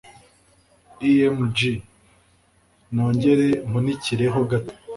[1.11, 1.57] Img
[2.95, 4.73] nongere mpunikire ho gato